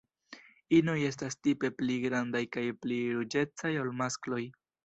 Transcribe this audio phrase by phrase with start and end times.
[0.77, 4.45] Inoj estas tipe pli grandaj kaj pli ruĝecaj ol maskloj.